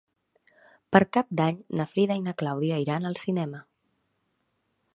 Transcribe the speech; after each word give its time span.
Per 0.95 1.01
Cap 1.17 1.29
d'Any 1.41 1.59
na 1.81 1.85
Frida 1.91 2.17
i 2.21 2.25
na 2.29 2.35
Clàudia 2.41 2.79
iran 2.85 3.05
al 3.11 3.21
cinema. 3.25 3.63